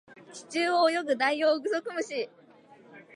[0.33, 2.27] 地中を泳ぐダイオウグソクムシ